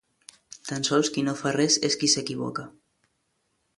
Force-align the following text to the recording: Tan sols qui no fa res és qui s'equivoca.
Tan 0.69 0.87
sols 0.87 1.11
qui 1.17 1.23
no 1.27 1.35
fa 1.41 1.53
res 1.57 1.77
és 1.91 1.99
qui 2.05 2.09
s'equivoca. 2.15 2.67